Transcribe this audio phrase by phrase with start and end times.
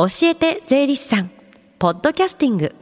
[0.00, 1.30] 教えて税理士さん。
[1.80, 2.72] ポッドキャスティング。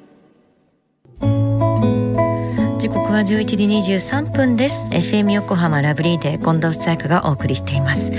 [2.78, 3.56] 時刻は11時
[4.04, 4.84] 23分です。
[4.90, 8.10] FM 横浜ラブリーで近藤紗友香がお送りしています。
[8.10, 8.18] 教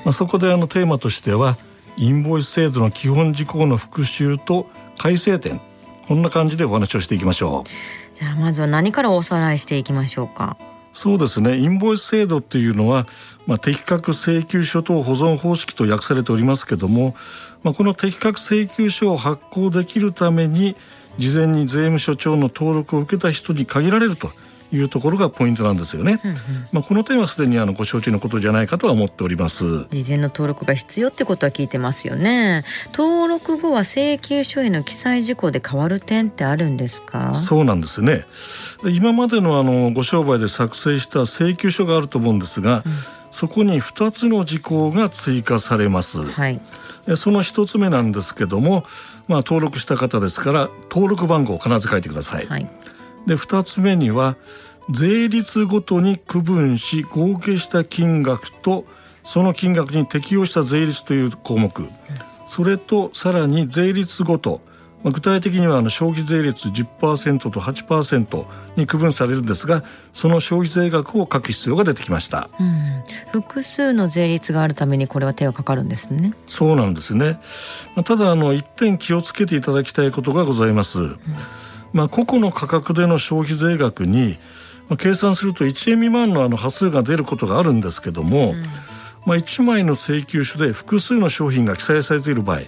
[0.06, 1.56] あ、そこであのテーマとしては
[1.96, 4.68] インボイス制度の基本事項の復習と
[4.98, 5.60] 改正点
[6.08, 7.70] こんな感じでお話をしていきましょう。
[8.14, 10.56] じゃあまずは何からおさらいしていきましょうか。
[10.92, 13.08] そうですねインボイス制度っていうのは、
[13.48, 17.16] まあ、適格請求書等保存方式と訳されておりますけども、
[17.64, 20.76] まあ、この適格請求書を発行できるために
[21.18, 24.30] 事前に税務署長の登録を受けた人に限られると
[24.74, 26.20] いうところがポイントなんですよね。
[26.24, 26.36] うんうん、
[26.72, 29.86] まあこの点はすでにあのご承知のことじゃないかとは思っております。
[29.90, 32.64] 事前の登録が必要ってことは聞いてますよね。
[32.92, 37.34] 登録後は請求書への記載事項で変わる点ってあるんですか？
[37.34, 38.24] そうなんですね。
[38.84, 42.92] 今までのあのご商売で作成した請求書があると思うんですが、うん、
[43.30, 46.22] そこに2つの事項が追加されます。
[46.24, 46.60] はい。
[47.16, 48.82] その一つ目なんですけども、
[49.28, 52.46] まあ、登録した方ですから登録番号を必ず書いてください。
[52.46, 52.70] はい、
[53.26, 54.36] で二つ目には
[54.90, 58.84] 税率ごとに区分し合計した金額と
[59.22, 61.88] その金額に適用した税率という項目、
[62.46, 64.60] それとさらに税率ごと
[65.02, 68.46] 具体的にはあの消費税率10%と8%
[68.76, 76.32] に区分されるんですがその消費税額を書く必要が出てきました、うん、複数の税率があるためにこれは手がかかるんですね。
[76.46, 77.38] そうなんですね。
[78.04, 81.18] ただあの一点気をつけていただきたいことがございます、うん、
[81.94, 84.36] まあ個々の価格での消費税額に
[84.88, 88.62] まあ、計算すると1円未満のあの端数が出ることがあるんですけども、うん、
[89.26, 92.60] まあ、1枚の請求書で複数の商品が記載されている場合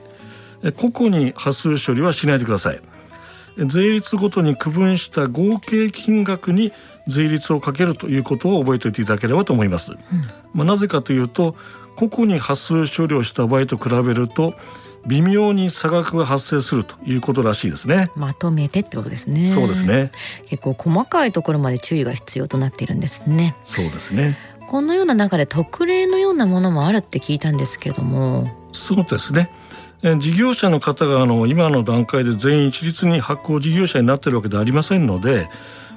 [0.72, 2.80] 個々に端数処理はしないでください。
[3.58, 6.72] 税率ごとに区分した合計金額に
[7.06, 9.98] 税率をかけるということを覚えておいていただければと思います、うん、
[10.52, 11.54] まあ、なぜかというと
[11.96, 14.52] 個々に端数処理をした場合と比べると
[15.06, 18.10] 微妙に差額が発生するということらしいですね。
[18.16, 19.44] まとめてってことですね。
[19.44, 20.10] そうですね。
[20.48, 23.56] 結構細かいところまで注意が必要となっているんですね。
[23.62, 24.36] そうですね。
[24.68, 28.50] このような中で特例のようなものもあるって聞いたんですけれども。
[28.72, 29.50] そうですね。
[30.18, 35.48] 事業者の方があの今の段階で全員一律に発行事業者になっているわけではありませんので、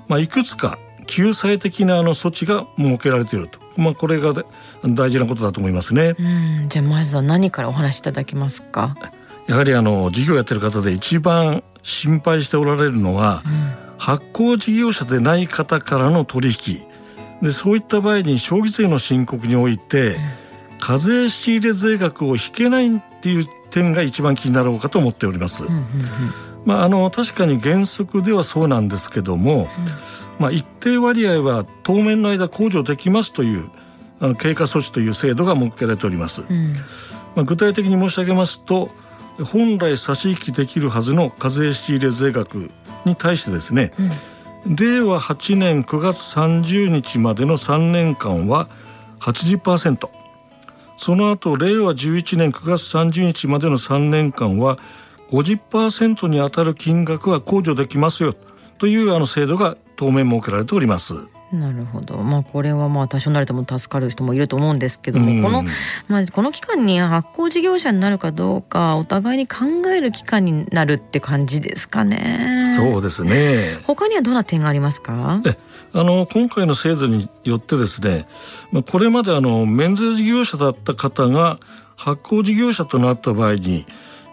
[0.08, 4.34] まあ、いくつか救済的なあの措置が設けられていると、まあ、これが
[4.84, 6.16] 大事なことだと思いますね。
[6.20, 6.24] う
[6.66, 8.96] んじゃあまずは何からお話しいただけますか？
[9.48, 16.86] やはりあの事業やってる方で一番心配しておられるのは、うん、発行事業者でない方からの取引
[17.42, 20.14] でそういった場合に消費税の申告において、うん、
[20.80, 25.64] 課税仕入れ税額を引けないっていう点が一番気になろうかと思っております。
[25.64, 25.86] うんうんうん、
[26.66, 29.68] まあ、あの確かに原則ではそうなんですけども、
[30.40, 33.70] まあ、一定割合は当面の間控除できますという
[34.20, 36.44] あの経過措置という制度が設けられております。
[37.36, 38.90] まあ、具体的に申し上げますと
[39.46, 42.72] 本来差し引きできるはずの課税仕入れ税額
[43.06, 43.94] に対してですね、
[44.66, 48.68] うん、令和8年9月30日までの3年間は
[49.20, 50.10] 80%
[50.98, 54.78] その後令和11年9月30日までの3年間は
[55.32, 58.34] 50%に当たる金額は控除できますよ
[58.78, 61.16] というあの制度が当面設けられております。
[61.52, 65.64] なるほど、まあ、これはまあ多少なりとも助かる人もいると思うんですけども、うん、この、
[66.08, 72.62] まあ、この期間に発行事業者になるかどうかお互いに考える期間になるって感じですかね。
[72.78, 75.42] そうですね他にはどんな点がありますか？
[75.92, 78.28] あの今回の制度によってですね
[78.92, 81.58] これまであの免税事業者だった方が
[81.98, 83.88] 発行事業者となった場合に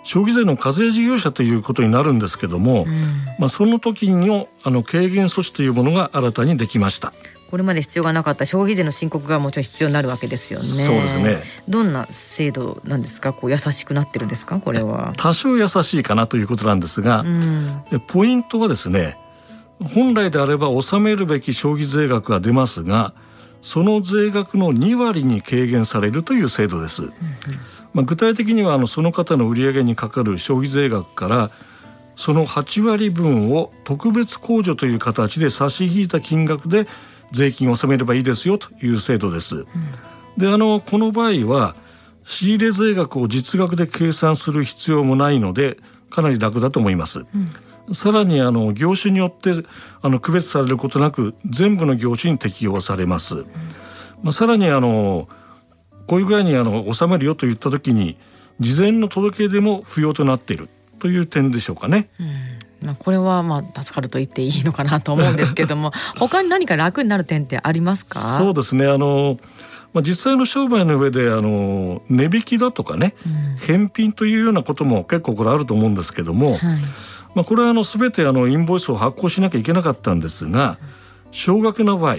[0.07, 2.91] 消費税の課税事業者ということになるんですけども、うん、
[3.39, 7.13] まあ、その時のあの軽減措置というものが新たにできました。
[7.51, 10.65] これまで必要がなかった消費税の申告がもちろん必要になるわけですよね。
[10.65, 11.43] そうですね。
[11.69, 13.33] どんな制度なんですか？
[13.33, 14.59] こう優しくなってるんですか？
[14.59, 15.13] これは。
[15.17, 19.17] 多少優しいかなということなんですが、うん、ポイントはですね。
[19.95, 23.13] 本来であれば納めるべき消費税額が出ますが、
[23.63, 27.03] その税額の2割に軽減されるという制度です。
[27.03, 27.15] うんうん、
[27.97, 31.51] まあ、具体的にはあのその方の売上にかかる消費税額から
[32.15, 36.87] その8割分を特別控除という形で差し引いた金額で
[37.33, 39.57] 税金を納めればいいですよという制度です。
[39.57, 39.67] うん、
[40.37, 41.75] であのこの場合は
[42.23, 45.79] 仕入れ税額を実額で計算する必要もないので
[46.11, 47.25] かなり楽だと思います。
[47.89, 49.53] うん、さらにあの業種によって
[50.03, 53.37] あの区別されることなく全部の業種に適用されます。
[53.37, 53.47] うん、
[54.23, 55.29] まあ、さらにあの
[56.07, 58.17] こういう具合にあの納めるよと言った時に
[58.61, 60.69] 事前の届け出も不要となっている。
[60.99, 62.09] という点でしょうかね。
[62.21, 62.87] うん。
[62.87, 68.21] まあ、これはまあ助かると言っていいのかなと思うんですけども 他に何か楽になる点ってありますか？
[68.21, 68.87] そうですね。
[68.87, 69.39] あの
[69.95, 76.61] まあ、実際の商売の上であの値引きだとかね、うん、返品というようなことも結構これあると思うんですけども、はい、
[77.35, 80.77] まあ、これはあの全てあのインボイスを発行しなきゃいけなかったんですが
[81.31, 82.17] 少額な場合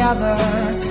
[0.00, 0.89] together.